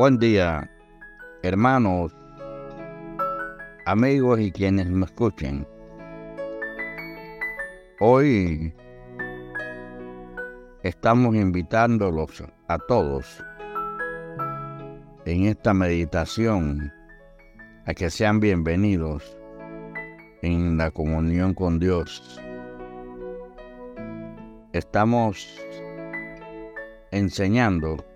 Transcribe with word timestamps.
Buen 0.00 0.18
día, 0.18 0.70
hermanos, 1.42 2.16
amigos 3.84 4.40
y 4.40 4.50
quienes 4.50 4.88
me 4.88 5.04
escuchen. 5.04 5.68
Hoy 8.00 8.72
estamos 10.82 11.36
invitándolos 11.36 12.42
a 12.68 12.78
todos 12.78 13.44
en 15.26 15.44
esta 15.44 15.74
meditación 15.74 16.90
a 17.84 17.92
que 17.92 18.08
sean 18.08 18.40
bienvenidos 18.40 19.36
en 20.40 20.78
la 20.78 20.90
comunión 20.90 21.52
con 21.52 21.78
Dios. 21.78 22.40
Estamos 24.72 25.60
enseñando 27.10 28.09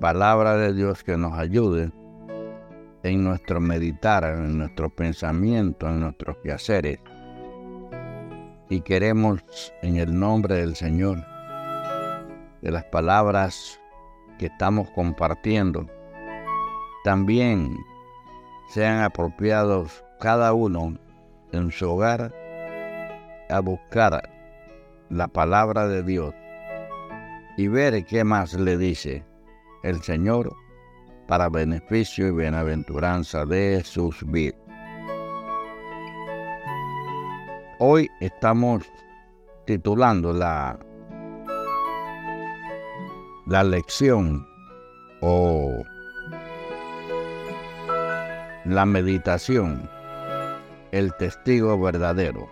palabra 0.00 0.56
de 0.56 0.72
Dios 0.72 1.04
que 1.04 1.18
nos 1.18 1.38
ayude 1.38 1.92
en 3.02 3.22
nuestro 3.22 3.60
meditar, 3.60 4.24
en 4.24 4.56
nuestro 4.56 4.88
pensamiento, 4.88 5.86
en 5.88 6.00
nuestros 6.00 6.38
quehaceres. 6.42 6.98
Y 8.70 8.80
queremos, 8.80 9.42
en 9.82 9.96
el 9.96 10.18
nombre 10.18 10.56
del 10.56 10.74
Señor, 10.74 11.18
de 12.62 12.70
las 12.70 12.84
palabras 12.84 13.78
que 14.38 14.46
estamos 14.46 14.88
compartiendo, 14.92 15.86
también 17.04 17.76
sean 18.70 19.02
apropiados 19.02 20.02
cada 20.18 20.54
uno 20.54 20.96
en 21.52 21.70
su 21.70 21.90
hogar 21.90 22.32
a 23.50 23.60
buscar 23.60 24.30
la 25.10 25.28
palabra 25.28 25.88
de 25.88 26.02
Dios 26.02 26.34
y 27.58 27.68
ver 27.68 28.06
qué 28.06 28.24
más 28.24 28.54
le 28.54 28.78
dice 28.78 29.29
el 29.82 30.02
Señor 30.02 30.54
para 31.26 31.48
beneficio 31.48 32.28
y 32.28 32.32
bienaventuranza 32.32 33.44
de 33.46 33.82
sus 33.84 34.24
vidas. 34.26 34.60
Hoy 37.78 38.10
estamos 38.20 38.84
titulando 39.66 40.32
la, 40.32 40.78
la 43.46 43.64
lección 43.64 44.46
o 45.20 45.82
la 48.64 48.84
meditación, 48.84 49.88
el 50.92 51.14
testigo 51.16 51.80
verdadero, 51.80 52.48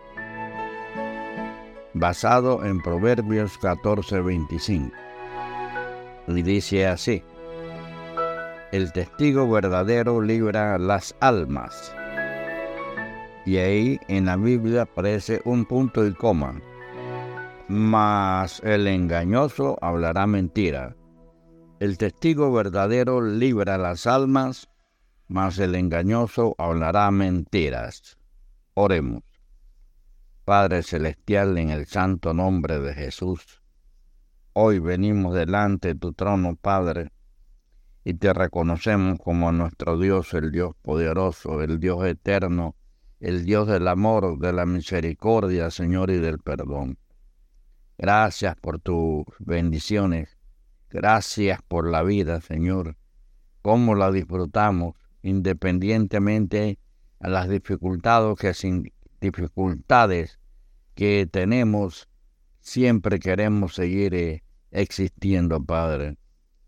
basado 1.93 2.65
en 2.65 2.81
Proverbios 2.81 3.59
14:25 3.61 5.08
y 6.29 6.43
dice 6.43 6.87
así, 6.87 7.23
el 8.71 8.93
testigo 8.93 9.51
verdadero 9.51 10.21
libra 10.21 10.79
las 10.79 11.15
almas. 11.21 11.95
Y 13.47 13.57
ahí 13.57 13.98
en 14.09 14.27
la 14.27 14.37
Biblia 14.37 14.83
aparece 14.83 15.41
un 15.47 15.65
punto 15.65 16.06
y 16.06 16.12
coma. 16.12 16.61
Mas 17.69 18.61
el 18.62 18.87
engañoso 18.87 19.79
hablará 19.81 20.27
mentira. 20.27 20.95
El 21.81 21.97
testigo 21.97 22.53
verdadero 22.53 23.23
libra 23.23 23.79
las 23.79 24.06
almas, 24.06 24.69
mas 25.29 25.59
el 25.59 25.75
engañoso 25.75 26.55
hablará 26.59 27.11
mentiras. 27.11 28.19
Oremos. 28.75 29.23
Padre 30.45 30.83
Celestial, 30.83 31.56
en 31.56 31.71
el 31.71 31.87
santo 31.87 32.34
nombre 32.34 32.79
de 32.81 32.95
Jesús, 32.95 33.62
Hoy 34.61 34.81
venimos 34.81 35.37
delante 35.37 35.87
de 35.87 35.95
tu 35.95 36.14
trono, 36.14 36.56
Padre, 36.56 37.12
y 38.03 38.14
te 38.14 38.33
reconocemos 38.33 39.20
como 39.20 39.53
nuestro 39.53 39.97
Dios, 40.00 40.34
el 40.34 40.50
Dios 40.50 40.75
poderoso, 40.83 41.62
el 41.62 41.78
Dios 41.78 42.05
eterno, 42.05 42.75
el 43.20 43.45
Dios 43.45 43.69
del 43.69 43.87
amor, 43.87 44.37
de 44.41 44.53
la 44.53 44.67
misericordia, 44.67 45.71
Señor, 45.71 46.10
y 46.10 46.16
del 46.16 46.41
perdón. 46.41 46.99
Gracias 47.99 48.56
por 48.56 48.81
tus 48.81 49.27
bendiciones. 49.38 50.37
Gracias 50.91 51.60
por 51.62 51.88
la 51.88 52.03
vida, 52.03 52.41
Señor. 52.41 52.97
Cómo 53.62 53.94
la 53.94 54.10
disfrutamos, 54.10 54.97
independientemente 55.22 56.81
a 57.21 57.28
las 57.28 57.49
dificultades 57.49 58.37
que, 58.41 58.93
dificultades 59.21 60.41
que 60.97 61.28
tenemos, 61.31 62.09
siempre 62.60 63.21
queremos 63.21 63.77
seguir 63.77 64.15
eh, 64.16 64.43
existiendo, 64.71 65.62
Padre. 65.62 66.17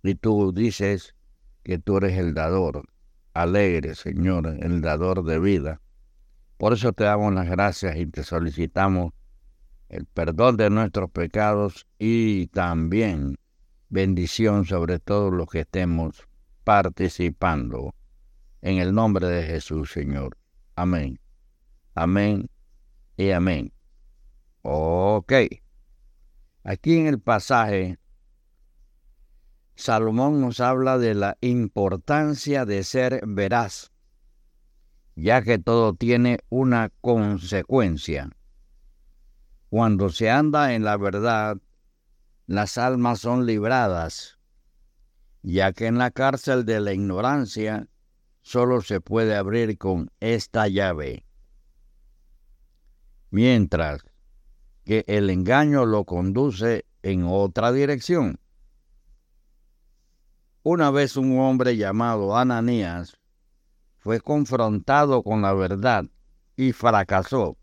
Y 0.03 0.15
tú 0.15 0.53
dices 0.53 1.15
que 1.63 1.79
tú 1.79 1.99
eres 1.99 2.19
el 2.19 2.35
dador, 2.35 2.89
alegre, 3.35 3.95
Señor, 3.95 4.47
el 4.47 4.81
dador 4.81 5.25
de 5.25 5.39
vida. 5.39 5.81
Por 6.57 6.73
eso 6.73 6.93
te 6.93 7.05
damos 7.05 7.33
las 7.35 7.49
gracias 7.49 7.97
y 7.97 8.07
te 8.07 8.23
solicitamos 8.23 9.13
el 9.89 10.07
perdón 10.07 10.57
de 10.57 10.71
nuestros 10.71 11.11
pecados 11.11 11.87
y 11.99 12.47
también 12.49 13.37
bendición 13.89 14.65
sobre 14.65 14.99
todos 14.99 15.33
los 15.33 15.49
que 15.49 15.61
estemos 15.61 16.29
participando. 16.65 17.95
En 18.63 18.79
el 18.79 18.95
nombre 18.95 19.27
de 19.27 19.43
Jesús, 19.43 19.91
Señor. 19.91 20.37
Amén. 20.77 21.19
Amén 21.95 22.49
y 23.17 23.31
amén. 23.31 23.73
Ok. 24.63 25.33
Aquí 26.63 26.99
en 26.99 27.07
el 27.07 27.21
pasaje, 27.21 27.99
Salomón 29.77 30.43
nos 30.43 30.61
habla 30.61 30.99
de 30.99 31.15
la 31.15 31.39
importancia 31.41 32.67
de 32.67 32.85
ser 32.85 33.23
veraz, 33.27 33.93
ya 35.17 35.41
que 35.41 35.59
todo 35.59 35.95
tiene 35.95 36.41
una 36.51 36.91
consecuencia. 37.01 38.31
Cuando 39.71 40.11
se 40.11 40.31
anda 40.31 40.75
en 40.75 40.85
la 40.85 40.99
verdad, 40.99 41.57
las 42.47 42.77
almas 42.77 43.21
son 43.21 43.47
libradas, 43.47 44.39
ya 45.43 45.73
que 45.73 45.87
en 45.87 45.97
la 45.97 46.11
cárcel 46.11 46.67
de 46.67 46.81
la 46.81 46.93
ignorancia 46.93 47.89
solo 48.43 48.83
se 48.83 49.01
puede 49.01 49.35
abrir 49.35 49.79
con 49.79 50.11
esta 50.21 50.69
llave. 50.69 51.25
Mientras 53.31 54.03
que 54.85 55.05
el 55.07 55.31
engaño 55.31 55.87
lo 55.87 56.05
conduce 56.05 56.85
en 57.03 57.25
otra 57.25 57.73
dirección. 57.73 58.39
Una 60.63 60.91
vez 60.91 61.17
un 61.17 61.39
hombre 61.39 61.77
llamado 61.77 62.37
Ananías 62.37 63.17
fue 63.99 64.21
confrontado 64.21 65.23
con 65.23 65.43
la 65.43 65.55
verdad 65.55 66.05
y 66.57 66.73
fracasó, 66.73 67.57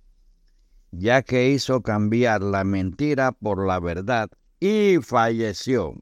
ya 0.91 1.21
que 1.21 1.49
hizo 1.49 1.81
cambiar 1.81 2.41
la 2.41 2.63
mentira 2.63 3.31
por 3.31 3.65
la 3.65 3.79
verdad 3.79 4.29
y 4.59 4.97
falleció. 4.97 5.95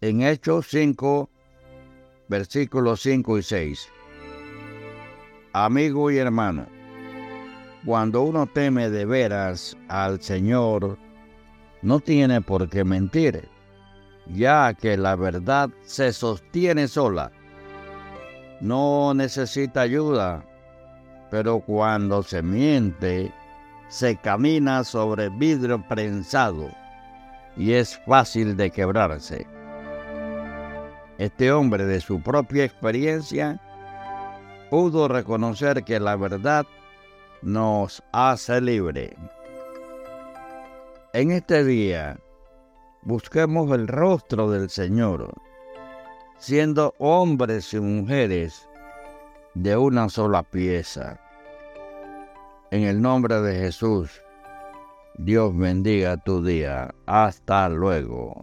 En 0.00 0.22
Hechos 0.22 0.66
5, 0.70 1.30
versículos 2.28 3.00
5 3.02 3.38
y 3.38 3.42
6. 3.42 3.88
Amigo 5.52 6.10
y 6.10 6.18
hermano, 6.18 6.66
cuando 7.84 8.22
uno 8.22 8.46
teme 8.46 8.88
de 8.88 9.04
veras 9.04 9.76
al 9.88 10.20
Señor, 10.20 10.98
no 11.82 12.00
tiene 12.00 12.40
por 12.40 12.68
qué 12.68 12.82
mentir, 12.82 13.48
ya 14.26 14.72
que 14.72 14.96
la 14.96 15.16
verdad 15.16 15.68
se 15.82 16.12
sostiene 16.12 16.88
sola. 16.88 17.30
No 18.60 19.12
necesita 19.12 19.82
ayuda, 19.82 20.44
pero 21.30 21.60
cuando 21.60 22.22
se 22.22 22.42
miente, 22.42 23.30
se 23.88 24.16
camina 24.16 24.82
sobre 24.82 25.28
vidrio 25.28 25.82
prensado 25.86 26.70
y 27.56 27.72
es 27.72 28.00
fácil 28.06 28.56
de 28.56 28.70
quebrarse. 28.70 29.46
Este 31.18 31.52
hombre 31.52 31.84
de 31.84 32.00
su 32.00 32.20
propia 32.20 32.64
experiencia 32.64 33.60
pudo 34.70 35.06
reconocer 35.06 35.84
que 35.84 36.00
la 36.00 36.16
verdad 36.16 36.66
nos 37.44 38.02
hace 38.12 38.60
libre. 38.60 39.14
En 41.12 41.30
este 41.30 41.62
día, 41.62 42.18
busquemos 43.02 43.70
el 43.72 43.86
rostro 43.86 44.50
del 44.50 44.70
Señor, 44.70 45.32
siendo 46.38 46.94
hombres 46.98 47.72
y 47.74 47.80
mujeres 47.80 48.66
de 49.54 49.76
una 49.76 50.08
sola 50.08 50.42
pieza. 50.42 51.20
En 52.70 52.84
el 52.84 53.00
nombre 53.00 53.40
de 53.42 53.54
Jesús, 53.58 54.22
Dios 55.18 55.56
bendiga 55.56 56.16
tu 56.16 56.42
día. 56.42 56.94
Hasta 57.06 57.68
luego. 57.68 58.40